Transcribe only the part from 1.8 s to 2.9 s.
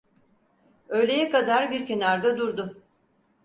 kenarda durdu.